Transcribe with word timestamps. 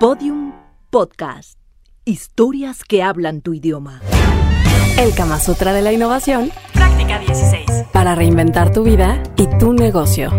Podium 0.00 0.52
Podcast. 0.90 1.58
Historias 2.04 2.82
que 2.82 3.02
hablan 3.02 3.42
tu 3.42 3.54
idioma. 3.54 4.00
El 4.98 5.14
Kama 5.14 5.38
Sutra 5.38 5.72
de 5.72 5.82
la 5.82 5.92
Innovación. 5.92 6.50
Práctica 6.72 7.20
16. 7.20 7.86
Para 7.92 8.16
reinventar 8.16 8.72
tu 8.72 8.82
vida 8.82 9.22
y 9.36 9.46
tu 9.58 9.72
negocio. 9.72 10.30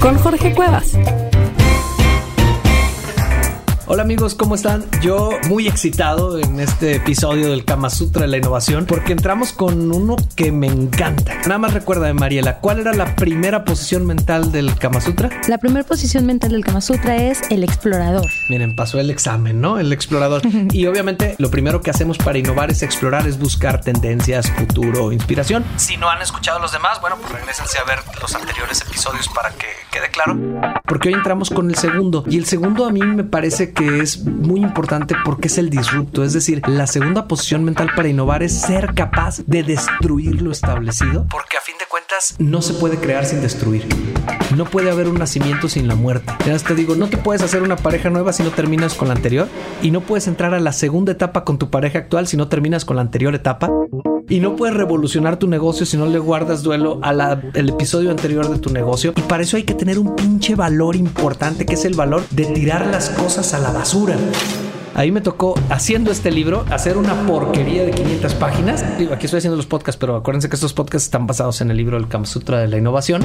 Con 0.00 0.16
Jorge 0.18 0.54
Cuevas. 0.54 0.96
Hola 3.88 4.02
amigos, 4.02 4.34
¿cómo 4.34 4.56
están? 4.56 4.84
Yo 5.00 5.30
muy 5.48 5.68
excitado 5.68 6.40
en 6.40 6.58
este 6.58 6.96
episodio 6.96 7.50
del 7.50 7.64
Kama 7.64 7.88
Sutra 7.88 8.22
de 8.22 8.28
la 8.28 8.38
Innovación 8.38 8.84
porque 8.84 9.12
entramos 9.12 9.52
con 9.52 9.92
uno 9.92 10.16
que 10.34 10.50
me 10.50 10.66
encanta. 10.66 11.36
Nada 11.42 11.58
más 11.58 11.72
recuerda, 11.72 12.12
Mariela, 12.12 12.58
¿cuál 12.58 12.80
era 12.80 12.92
la 12.94 13.14
primera 13.14 13.64
posición 13.64 14.04
mental 14.04 14.50
del 14.50 14.76
Kama 14.76 15.00
Sutra? 15.00 15.30
La 15.46 15.58
primera 15.58 15.86
posición 15.86 16.26
mental 16.26 16.50
del 16.50 16.64
Kama 16.64 16.80
Sutra 16.80 17.14
es 17.14 17.42
el 17.48 17.62
explorador. 17.62 18.26
Miren, 18.48 18.74
pasó 18.74 18.98
el 18.98 19.08
examen, 19.08 19.60
¿no? 19.60 19.78
El 19.78 19.92
explorador. 19.92 20.42
y 20.72 20.86
obviamente 20.86 21.36
lo 21.38 21.48
primero 21.52 21.80
que 21.80 21.90
hacemos 21.90 22.18
para 22.18 22.38
innovar 22.38 22.72
es 22.72 22.82
explorar, 22.82 23.28
es 23.28 23.38
buscar 23.38 23.82
tendencias, 23.82 24.50
futuro, 24.50 25.12
inspiración. 25.12 25.64
Si 25.76 25.96
no 25.96 26.10
han 26.10 26.20
escuchado 26.22 26.58
los 26.58 26.72
demás, 26.72 27.00
bueno, 27.00 27.18
pues 27.20 27.32
regresense 27.32 27.78
a 27.78 27.84
ver 27.84 28.00
los 28.20 28.34
anteriores 28.34 28.80
episodios 28.80 29.28
para 29.28 29.50
que 29.50 29.66
quede 29.92 30.10
claro. 30.10 30.36
Porque 30.84 31.10
hoy 31.10 31.14
entramos 31.14 31.50
con 31.50 31.70
el 31.70 31.76
segundo 31.76 32.24
y 32.28 32.36
el 32.36 32.46
segundo 32.46 32.84
a 32.84 32.90
mí 32.90 33.00
me 33.00 33.22
parece 33.22 33.75
que 33.76 34.00
es 34.00 34.24
muy 34.24 34.60
importante 34.60 35.14
porque 35.24 35.48
es 35.48 35.58
el 35.58 35.70
disrupto, 35.70 36.24
es 36.24 36.32
decir, 36.32 36.62
la 36.66 36.86
segunda 36.86 37.28
posición 37.28 37.62
mental 37.62 37.90
para 37.94 38.08
innovar 38.08 38.42
es 38.42 38.60
ser 38.60 38.94
capaz 38.94 39.40
de 39.46 39.62
destruir 39.62 40.40
lo 40.40 40.50
establecido, 40.50 41.26
porque 41.30 41.58
a 41.58 41.60
fin 41.60 41.74
de 41.78 41.84
cuentas 41.88 42.34
no 42.38 42.62
se 42.62 42.74
puede 42.74 42.96
crear 42.96 43.26
sin 43.26 43.42
destruir. 43.42 43.86
No 44.56 44.64
puede 44.64 44.90
haber 44.90 45.08
un 45.08 45.18
nacimiento 45.18 45.68
sin 45.68 45.86
la 45.88 45.94
muerte. 45.94 46.32
Ya 46.46 46.56
te 46.58 46.74
digo, 46.74 46.96
no 46.96 47.08
te 47.08 47.18
puedes 47.18 47.42
hacer 47.42 47.62
una 47.62 47.76
pareja 47.76 48.08
nueva 48.10 48.32
si 48.32 48.42
no 48.42 48.50
terminas 48.50 48.94
con 48.94 49.08
la 49.08 49.14
anterior 49.14 49.48
y 49.82 49.90
no 49.90 50.00
puedes 50.00 50.26
entrar 50.26 50.54
a 50.54 50.60
la 50.60 50.72
segunda 50.72 51.12
etapa 51.12 51.44
con 51.44 51.58
tu 51.58 51.70
pareja 51.70 51.98
actual 51.98 52.26
si 52.26 52.36
no 52.36 52.48
terminas 52.48 52.84
con 52.84 52.96
la 52.96 53.02
anterior 53.02 53.34
etapa. 53.34 53.68
Y 54.28 54.40
no 54.40 54.56
puedes 54.56 54.74
revolucionar 54.74 55.38
tu 55.38 55.46
negocio 55.46 55.86
si 55.86 55.96
no 55.96 56.06
le 56.06 56.18
guardas 56.18 56.62
duelo 56.64 56.98
al 57.02 57.52
episodio 57.54 58.10
anterior 58.10 58.48
de 58.50 58.58
tu 58.58 58.70
negocio. 58.70 59.12
Y 59.16 59.20
para 59.20 59.44
eso 59.44 59.56
hay 59.56 59.62
que 59.62 59.74
tener 59.74 60.00
un 60.00 60.16
pinche 60.16 60.56
valor 60.56 60.96
importante, 60.96 61.64
que 61.64 61.74
es 61.74 61.84
el 61.84 61.94
valor 61.94 62.24
de 62.30 62.46
tirar 62.46 62.86
las 62.86 63.10
cosas 63.10 63.54
a 63.54 63.60
la 63.60 63.70
basura. 63.70 64.16
Ahí 64.94 65.12
me 65.12 65.20
tocó, 65.20 65.54
haciendo 65.68 66.10
este 66.10 66.30
libro, 66.30 66.64
hacer 66.70 66.96
una 66.96 67.14
porquería 67.26 67.84
de 67.84 67.92
500 67.92 68.34
páginas. 68.34 68.98
Digo, 68.98 69.12
aquí 69.14 69.26
estoy 69.26 69.38
haciendo 69.38 69.56
los 69.56 69.66
podcasts, 69.66 69.98
pero 69.98 70.16
acuérdense 70.16 70.48
que 70.48 70.56
estos 70.56 70.72
podcasts 70.72 71.04
están 71.04 71.26
basados 71.26 71.60
en 71.60 71.70
el 71.70 71.76
libro 71.76 71.96
El 71.96 72.08
Kama 72.08 72.26
Sutra 72.26 72.58
de 72.58 72.66
la 72.66 72.78
Innovación. 72.78 73.22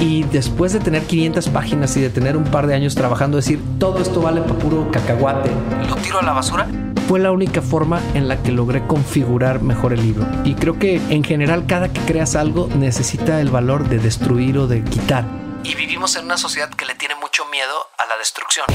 Y 0.00 0.24
después 0.24 0.72
de 0.72 0.80
tener 0.80 1.02
500 1.04 1.48
páginas 1.48 1.96
y 1.96 2.00
de 2.00 2.10
tener 2.10 2.36
un 2.36 2.44
par 2.44 2.66
de 2.66 2.74
años 2.74 2.94
trabajando, 2.94 3.36
decir, 3.36 3.60
todo 3.78 4.00
esto 4.00 4.20
vale 4.20 4.42
para 4.42 4.58
puro 4.58 4.90
cacahuate, 4.90 5.50
lo 5.88 5.94
tiro 5.96 6.18
a 6.18 6.22
la 6.22 6.32
basura 6.32 6.91
fue 7.08 7.20
la 7.20 7.32
única 7.32 7.62
forma 7.62 8.00
en 8.14 8.28
la 8.28 8.42
que 8.42 8.52
logré 8.52 8.86
configurar 8.86 9.62
mejor 9.62 9.92
el 9.92 10.02
libro. 10.02 10.26
Y 10.44 10.54
creo 10.54 10.78
que 10.78 10.96
en 11.10 11.24
general 11.24 11.66
cada 11.66 11.92
que 11.92 12.00
creas 12.00 12.36
algo 12.36 12.68
necesita 12.74 13.40
el 13.40 13.50
valor 13.50 13.88
de 13.88 13.98
destruir 13.98 14.58
o 14.58 14.66
de 14.66 14.82
quitar. 14.84 15.24
Y 15.64 15.74
vivimos 15.74 16.16
en 16.16 16.24
una 16.24 16.36
sociedad 16.36 16.70
que 16.70 16.86
le 16.86 16.94
tiene 16.94 17.14
mucho 17.16 17.44
miedo 17.46 17.74
a 17.98 18.06
la 18.06 18.16
destrucción. 18.18 18.66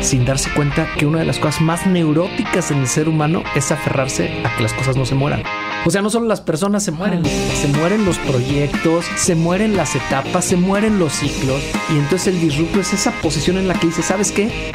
Sin 0.00 0.24
darse 0.24 0.50
cuenta 0.54 0.86
que 0.96 1.06
una 1.06 1.18
de 1.18 1.24
las 1.24 1.38
cosas 1.38 1.60
más 1.60 1.86
neuróticas 1.86 2.70
en 2.70 2.78
el 2.78 2.88
ser 2.88 3.08
humano 3.08 3.42
es 3.54 3.72
aferrarse 3.72 4.42
a 4.44 4.56
que 4.56 4.62
las 4.62 4.72
cosas 4.72 4.96
no 4.96 5.04
se 5.04 5.14
mueran. 5.14 5.42
O 5.84 5.90
sea, 5.90 6.02
no 6.02 6.10
solo 6.10 6.26
las 6.26 6.40
personas 6.40 6.84
se 6.84 6.92
mueren, 6.92 7.24
se 7.24 7.68
mueren 7.68 8.04
los 8.04 8.18
proyectos, 8.18 9.06
se 9.16 9.34
mueren 9.34 9.76
las 9.76 9.96
etapas, 9.96 10.44
se 10.44 10.56
mueren 10.56 10.98
los 10.98 11.12
ciclos. 11.12 11.62
Y 11.90 11.98
entonces 11.98 12.28
el 12.28 12.40
disrupto 12.40 12.80
es 12.80 12.92
esa 12.92 13.10
posición 13.22 13.58
en 13.58 13.68
la 13.68 13.74
que 13.74 13.88
dice, 13.88 14.02
¿sabes 14.02 14.30
qué? 14.30 14.72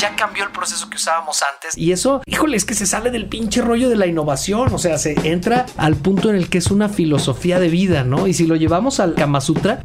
Ya 0.00 0.16
cambió 0.16 0.44
el 0.44 0.50
proceso 0.50 0.88
que 0.88 0.96
usábamos 0.96 1.42
antes. 1.42 1.76
Y 1.76 1.92
eso, 1.92 2.22
híjole, 2.26 2.56
es 2.56 2.64
que 2.64 2.74
se 2.74 2.86
sale 2.86 3.10
del 3.10 3.26
pinche 3.26 3.60
rollo 3.60 3.88
de 3.90 3.96
la 3.96 4.06
innovación. 4.06 4.72
O 4.72 4.78
sea, 4.78 4.98
se 4.98 5.12
entra 5.28 5.66
al 5.76 5.96
punto 5.96 6.30
en 6.30 6.36
el 6.36 6.48
que 6.48 6.58
es 6.58 6.70
una 6.70 6.88
filosofía 6.88 7.60
de 7.60 7.68
vida, 7.68 8.02
¿no? 8.04 8.26
Y 8.26 8.34
si 8.34 8.46
lo 8.46 8.56
llevamos 8.56 8.98
al 8.98 9.14
Kama 9.14 9.40
Sutra, 9.40 9.84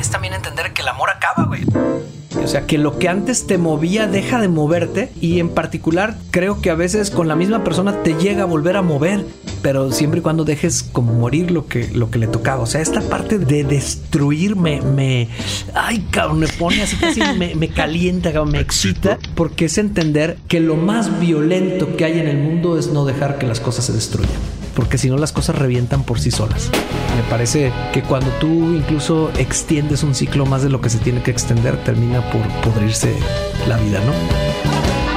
es 0.00 0.10
también 0.10 0.34
entender 0.34 0.72
que 0.72 0.82
el 0.82 0.88
amor 0.88 1.10
acaba, 1.10 1.44
güey. 1.44 1.64
O 2.42 2.48
sea, 2.48 2.66
que 2.66 2.78
lo 2.78 2.98
que 2.98 3.08
antes 3.08 3.46
te 3.46 3.58
movía 3.58 4.06
deja 4.06 4.40
de 4.40 4.48
moverte 4.48 5.12
y 5.20 5.38
en 5.38 5.50
particular 5.50 6.16
creo 6.30 6.60
que 6.60 6.70
a 6.70 6.74
veces 6.74 7.10
con 7.10 7.28
la 7.28 7.36
misma 7.36 7.62
persona 7.62 8.02
te 8.02 8.14
llega 8.14 8.42
a 8.42 8.46
volver 8.46 8.76
a 8.76 8.82
mover, 8.82 9.24
pero 9.62 9.92
siempre 9.92 10.20
y 10.20 10.22
cuando 10.22 10.44
dejes 10.44 10.82
como 10.82 11.14
morir 11.14 11.50
lo 11.50 11.66
que, 11.66 11.88
lo 11.88 12.10
que 12.10 12.18
le 12.18 12.26
tocaba. 12.26 12.62
O 12.62 12.66
sea, 12.66 12.80
esta 12.80 13.00
parte 13.00 13.38
de 13.38 13.64
destruir 13.64 14.56
me, 14.56 14.80
me 14.82 15.28
ay, 15.74 16.06
cabrón, 16.10 16.40
me 16.40 16.48
pone 16.48 16.82
así 16.82 16.96
casi 16.96 17.20
me, 17.38 17.54
me 17.54 17.68
calienta, 17.68 18.32
cabrón, 18.32 18.52
me 18.52 18.60
excita, 18.60 19.18
porque 19.34 19.66
es 19.66 19.78
entender 19.78 20.36
que 20.48 20.60
lo 20.60 20.76
más 20.76 21.20
violento 21.20 21.96
que 21.96 22.04
hay 22.04 22.18
en 22.18 22.28
el 22.28 22.38
mundo 22.38 22.78
es 22.78 22.88
no 22.88 23.04
dejar 23.04 23.38
que 23.38 23.46
las 23.46 23.60
cosas 23.60 23.86
se 23.86 23.92
destruyan 23.92 24.62
porque 24.74 24.96
si 24.96 25.10
no 25.10 25.18
las 25.18 25.32
cosas 25.32 25.56
revientan 25.56 26.02
por 26.02 26.18
sí 26.18 26.30
solas. 26.30 26.70
Me 27.16 27.22
parece 27.30 27.72
que 27.92 28.02
cuando 28.02 28.30
tú 28.40 28.74
incluso 28.74 29.30
extiendes 29.38 30.02
un 30.02 30.14
ciclo 30.14 30.46
más 30.46 30.62
de 30.62 30.70
lo 30.70 30.80
que 30.80 30.88
se 30.88 30.98
tiene 30.98 31.22
que 31.22 31.30
extender, 31.30 31.76
termina 31.84 32.22
por 32.30 32.42
podrirse 32.62 33.14
la 33.68 33.76
vida, 33.76 34.00
¿no? 34.00 35.11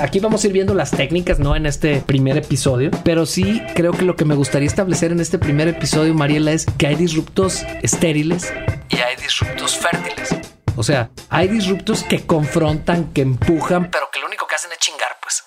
Aquí 0.00 0.20
vamos 0.20 0.44
a 0.44 0.46
ir 0.46 0.52
viendo 0.52 0.74
las 0.74 0.92
técnicas, 0.92 1.40
no 1.40 1.56
en 1.56 1.66
este 1.66 2.00
primer 2.00 2.36
episodio, 2.36 2.90
pero 3.04 3.26
sí 3.26 3.60
creo 3.74 3.92
que 3.92 4.04
lo 4.04 4.14
que 4.14 4.24
me 4.24 4.36
gustaría 4.36 4.68
establecer 4.68 5.10
en 5.10 5.18
este 5.18 5.38
primer 5.38 5.66
episodio, 5.66 6.14
Mariela, 6.14 6.52
es 6.52 6.66
que 6.66 6.86
hay 6.86 6.94
disruptos 6.94 7.64
estériles 7.82 8.52
y 8.90 8.96
hay 8.96 9.16
disruptos 9.16 9.76
fértiles. 9.76 10.36
O 10.76 10.84
sea, 10.84 11.10
hay 11.28 11.48
disruptos 11.48 12.04
que 12.04 12.24
confrontan, 12.24 13.12
que 13.12 13.22
empujan, 13.22 13.90
pero 13.90 14.08
que 14.12 14.20
lo 14.20 14.26
único 14.26 14.46
que 14.46 14.54
hacen 14.54 14.70
es 14.70 14.78
chingar, 14.78 15.16
pues 15.20 15.44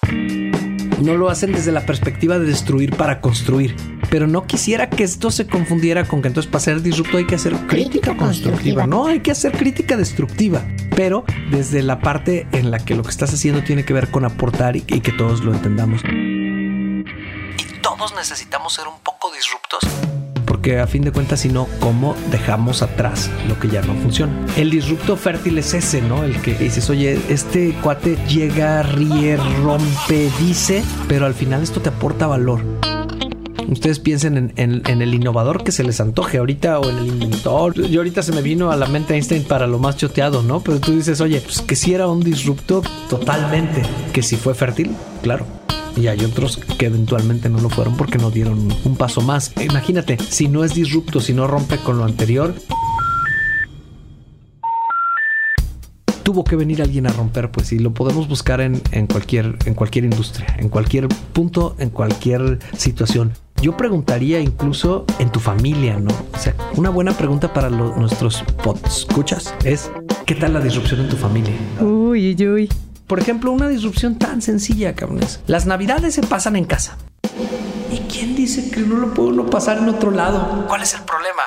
no 1.01 1.15
lo 1.15 1.29
hacen 1.29 1.51
desde 1.51 1.71
la 1.71 1.85
perspectiva 1.85 2.37
de 2.37 2.45
destruir 2.45 2.95
para 2.95 3.21
construir. 3.21 3.75
Pero 4.09 4.27
no 4.27 4.45
quisiera 4.45 4.89
que 4.89 5.03
esto 5.03 5.31
se 5.31 5.47
confundiera 5.47 6.03
con 6.05 6.21
que 6.21 6.27
entonces 6.27 6.51
para 6.51 6.63
ser 6.63 6.81
disrupto 6.81 7.17
hay 7.17 7.25
que 7.25 7.35
hacer 7.35 7.55
crítica, 7.67 8.15
constructiva. 8.15 8.85
No, 8.85 9.07
hay 9.07 9.21
que 9.21 9.31
hacer 9.31 9.53
crítica 9.53 9.97
destructiva. 9.97 10.61
Pero 10.95 11.23
desde 11.49 11.81
la 11.83 11.99
parte 11.99 12.47
en 12.51 12.71
la 12.71 12.79
que 12.79 12.95
lo 12.95 13.03
que 13.03 13.09
estás 13.09 13.33
haciendo 13.33 13.63
tiene 13.63 13.85
que 13.85 13.93
ver 13.93 14.11
con 14.11 14.25
aportar 14.25 14.75
y, 14.75 14.83
y 14.87 15.01
que 15.01 15.11
todos 15.11 15.43
lo 15.43 15.53
entendamos. 15.53 16.01
Y 16.03 17.81
todos 17.81 18.13
necesitamos 18.15 18.73
ser 18.73 18.87
un 18.87 18.99
poco 19.03 19.31
disruptos 19.31 19.83
porque 20.51 20.79
a 20.79 20.85
fin 20.85 21.01
de 21.01 21.13
cuentas, 21.13 21.39
si 21.39 21.47
no, 21.47 21.65
¿cómo 21.79 22.13
dejamos 22.29 22.81
atrás 22.81 23.31
lo 23.47 23.57
que 23.57 23.69
ya 23.69 23.81
no 23.83 23.95
funciona? 23.95 24.33
El 24.57 24.69
disrupto 24.69 25.15
fértil 25.15 25.57
es 25.57 25.73
ese, 25.73 26.01
¿no? 26.01 26.25
El 26.25 26.41
que 26.41 26.53
dices, 26.55 26.89
oye, 26.89 27.17
este 27.29 27.73
cuate 27.81 28.17
llega, 28.27 28.83
ríe, 28.83 29.37
rompe, 29.37 30.29
dice, 30.39 30.83
pero 31.07 31.25
al 31.25 31.35
final 31.35 31.63
esto 31.63 31.79
te 31.79 31.87
aporta 31.87 32.27
valor. 32.27 32.61
Ustedes 33.67 33.99
piensen 33.99 34.53
en, 34.55 35.01
el 35.01 35.13
innovador 35.13 35.63
que 35.63 35.71
se 35.71 35.83
les 35.83 35.99
antoje 36.01 36.37
ahorita 36.37 36.79
o 36.79 36.89
en 36.89 36.97
el 36.97 37.07
inventor. 37.07 37.73
Yo 37.87 38.01
ahorita 38.01 38.23
se 38.23 38.31
me 38.31 38.41
vino 38.41 38.71
a 38.71 38.75
la 38.75 38.87
mente 38.87 39.13
Einstein 39.13 39.43
para 39.43 39.67
lo 39.67 39.79
más 39.79 39.97
choteado, 39.97 40.43
¿no? 40.43 40.61
Pero 40.61 40.79
tú 40.79 40.93
dices, 40.93 41.21
oye, 41.21 41.41
pues 41.41 41.61
que 41.61 41.75
si 41.75 41.93
era 41.93 42.07
un 42.07 42.21
disrupto 42.21 42.81
totalmente, 43.09 43.81
que 44.13 44.23
si 44.23 44.35
fue 44.35 44.53
fértil, 44.53 44.91
claro 45.21 45.45
y 45.97 46.07
hay 46.07 46.23
otros 46.23 46.57
que 46.77 46.85
eventualmente 46.85 47.49
no 47.49 47.59
lo 47.59 47.69
fueron 47.69 47.97
porque 47.97 48.17
no 48.17 48.31
dieron 48.31 48.69
un 48.85 48.95
paso 48.95 49.19
más. 49.21 49.51
Imagínate, 49.61 50.17
si 50.17 50.47
no 50.47 50.63
es 50.63 50.73
disrupto, 50.73 51.19
si 51.19 51.33
no 51.33 51.47
rompe 51.47 51.77
con 51.77 51.97
lo 51.97 52.05
anterior, 52.05 52.53
tuvo 56.23 56.43
que 56.43 56.55
venir 56.55 56.81
alguien 56.81 57.07
a 57.07 57.11
romper, 57.11 57.51
pues, 57.51 57.73
y 57.73 57.79
lo 57.79 57.93
podemos 57.93 58.27
buscar 58.27 58.61
en, 58.61 58.79
cualquier, 59.07 59.57
en 59.65 59.73
cualquier 59.73 60.05
industria, 60.05 60.55
en 60.59 60.69
cualquier 60.69 61.07
punto, 61.33 61.75
en 61.77 61.89
cualquier 61.89 62.59
situación. 62.77 63.33
Yo 63.61 63.77
preguntaría 63.77 64.39
incluso 64.39 65.05
en 65.19 65.31
tu 65.31 65.39
familia, 65.39 65.99
¿no? 65.99 66.09
O 66.33 66.37
sea, 66.39 66.55
una 66.77 66.89
buena 66.89 67.11
pregunta 67.13 67.53
para 67.53 67.69
nuestros 67.69 68.43
escuchas 68.87 69.53
es, 69.63 69.91
¿qué 70.25 70.33
tal 70.33 70.53
la 70.53 70.59
disrupción 70.59 71.01
en 71.01 71.09
tu 71.09 71.15
familia? 71.15 71.53
Uy, 71.79 72.33
uy, 72.33 72.47
uy. 72.47 72.69
Por 73.05 73.19
ejemplo, 73.19 73.51
una 73.51 73.67
disrupción 73.67 74.17
tan 74.17 74.41
sencilla, 74.41 74.95
cabrones. 74.95 75.41
Las 75.45 75.67
navidades 75.67 76.15
se 76.15 76.23
pasan 76.23 76.55
en 76.55 76.65
casa. 76.65 76.97
¿Y 77.91 77.99
quién 78.11 78.35
dice 78.35 78.71
que 78.71 78.81
no 78.81 78.95
lo 78.95 79.13
puede 79.13 79.29
uno 79.29 79.45
pasar 79.47 79.77
en 79.77 79.89
otro 79.89 80.09
lado? 80.09 80.65
¿Cuál 80.67 80.81
es 80.81 80.95
el 80.95 81.01
problema? 81.01 81.43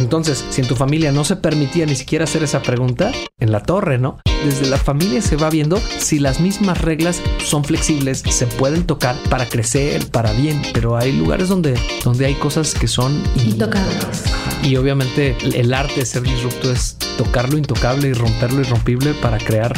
Entonces, 0.00 0.44
si 0.48 0.62
en 0.62 0.66
tu 0.66 0.74
familia 0.74 1.12
no 1.12 1.24
se 1.24 1.36
permitía 1.36 1.84
ni 1.84 1.94
siquiera 1.94 2.24
hacer 2.24 2.42
esa 2.42 2.62
pregunta, 2.62 3.12
en 3.38 3.52
la 3.52 3.62
torre, 3.62 3.98
¿no? 3.98 4.18
Desde 4.44 4.66
la 4.66 4.78
familia 4.78 5.20
se 5.20 5.36
va 5.36 5.50
viendo 5.50 5.78
si 5.98 6.18
las 6.18 6.40
mismas 6.40 6.80
reglas 6.80 7.20
son 7.44 7.64
flexibles, 7.64 8.22
se 8.26 8.46
pueden 8.46 8.84
tocar 8.84 9.14
para 9.28 9.46
crecer, 9.46 10.06
para 10.10 10.32
bien, 10.32 10.62
pero 10.72 10.96
hay 10.96 11.12
lugares 11.12 11.48
donde, 11.48 11.78
donde 12.02 12.24
hay 12.24 12.34
cosas 12.34 12.74
que 12.74 12.88
son 12.88 13.22
intocables. 13.44 14.24
Y 14.62 14.76
obviamente 14.76 15.36
el 15.54 15.74
arte 15.74 16.00
de 16.00 16.06
ser 16.06 16.22
disrupto 16.22 16.72
es 16.72 16.96
tocar 17.18 17.50
lo 17.50 17.58
intocable 17.58 18.08
y 18.08 18.12
romper 18.14 18.52
lo 18.52 18.62
irrompible 18.62 19.12
para 19.14 19.36
crear 19.38 19.74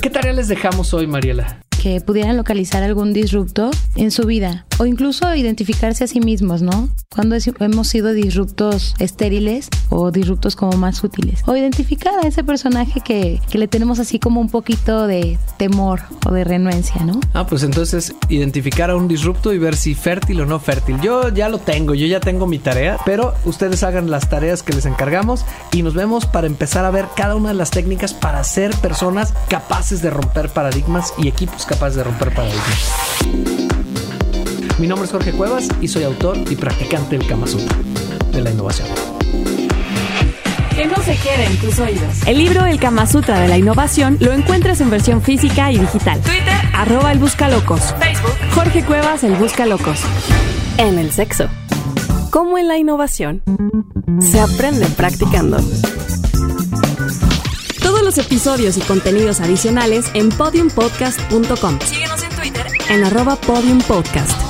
¿Qué 0.00 0.08
tarea 0.08 0.32
les 0.32 0.48
dejamos 0.48 0.94
hoy, 0.94 1.06
Mariela? 1.06 1.60
Que 1.82 2.00
pudieran 2.00 2.36
localizar 2.36 2.82
algún 2.82 3.12
disrupto 3.12 3.70
en 3.96 4.10
su 4.10 4.24
vida 4.24 4.64
o 4.80 4.86
incluso 4.86 5.32
identificarse 5.34 6.04
a 6.04 6.06
sí 6.06 6.20
mismos, 6.20 6.62
¿no? 6.62 6.88
Cuando 7.14 7.36
hemos 7.58 7.88
sido 7.88 8.14
disruptos 8.14 8.94
estériles 8.98 9.68
o 9.90 10.10
disruptos 10.10 10.56
como 10.56 10.72
más 10.78 11.04
útiles. 11.04 11.42
O 11.46 11.54
identificar 11.54 12.14
a 12.24 12.26
ese 12.26 12.42
personaje 12.44 13.02
que, 13.02 13.42
que 13.50 13.58
le 13.58 13.68
tenemos 13.68 13.98
así 13.98 14.18
como 14.18 14.40
un 14.40 14.48
poquito 14.48 15.06
de 15.06 15.38
temor 15.58 16.00
o 16.26 16.32
de 16.32 16.44
renuencia, 16.44 17.04
¿no? 17.04 17.20
Ah, 17.34 17.46
pues 17.46 17.62
entonces 17.62 18.14
identificar 18.30 18.88
a 18.88 18.96
un 18.96 19.06
disrupto 19.06 19.52
y 19.52 19.58
ver 19.58 19.76
si 19.76 19.94
fértil 19.94 20.40
o 20.40 20.46
no 20.46 20.58
fértil. 20.58 20.98
Yo 21.02 21.28
ya 21.28 21.50
lo 21.50 21.58
tengo, 21.58 21.94
yo 21.94 22.06
ya 22.06 22.20
tengo 22.20 22.46
mi 22.46 22.58
tarea, 22.58 22.96
pero 23.04 23.34
ustedes 23.44 23.82
hagan 23.82 24.10
las 24.10 24.30
tareas 24.30 24.62
que 24.62 24.72
les 24.72 24.86
encargamos 24.86 25.44
y 25.72 25.82
nos 25.82 25.92
vemos 25.92 26.24
para 26.24 26.46
empezar 26.46 26.86
a 26.86 26.90
ver 26.90 27.04
cada 27.14 27.36
una 27.36 27.50
de 27.50 27.54
las 27.54 27.70
técnicas 27.70 28.14
para 28.14 28.42
ser 28.44 28.74
personas 28.76 29.34
capaces 29.50 30.00
de 30.00 30.08
romper 30.08 30.48
paradigmas 30.48 31.12
y 31.18 31.28
equipos 31.28 31.66
capaces 31.66 31.96
de 31.96 32.04
romper 32.04 32.32
paradigmas. 32.32 33.49
Mi 34.80 34.86
nombre 34.86 35.04
es 35.04 35.12
Jorge 35.12 35.32
Cuevas 35.32 35.68
y 35.82 35.88
soy 35.88 36.04
autor 36.04 36.38
y 36.50 36.56
practicante 36.56 37.18
del 37.18 37.26
Kama 37.26 37.46
Sutra, 37.46 37.76
de 38.32 38.40
la 38.40 38.50
innovación. 38.50 38.88
Que 40.74 40.86
no 40.86 40.96
se 41.02 41.16
quede 41.16 41.44
en 41.44 41.56
tus 41.58 41.78
oídos. 41.78 42.26
El 42.26 42.38
libro 42.38 42.64
El 42.64 42.80
Kama 42.80 43.06
Sutra 43.06 43.40
de 43.40 43.48
la 43.48 43.58
Innovación 43.58 44.16
lo 44.20 44.32
encuentras 44.32 44.80
en 44.80 44.88
versión 44.88 45.20
física 45.20 45.70
y 45.70 45.78
digital. 45.78 46.18
Twitter, 46.22 46.54
arroba 46.72 47.12
el 47.12 47.18
Buscalocos. 47.18 47.94
Facebook, 48.00 48.32
Jorge 48.54 48.82
Cuevas, 48.82 49.22
el 49.22 49.34
Buscalocos. 49.34 50.00
En 50.78 50.98
el 50.98 51.12
sexo. 51.12 51.44
Como 52.30 52.56
en 52.56 52.66
la 52.66 52.78
innovación, 52.78 53.42
se 54.18 54.40
aprende 54.40 54.86
practicando. 54.96 55.58
Todos 57.82 58.02
los 58.02 58.16
episodios 58.16 58.78
y 58.78 58.80
contenidos 58.80 59.40
adicionales 59.40 60.06
en 60.14 60.30
podiumpodcast.com. 60.30 61.78
Síguenos 61.84 62.22
en 62.22 62.30
Twitter 62.30 62.66
en 62.88 63.04
arroba 63.04 63.36
podiumpodcast. 63.36 64.49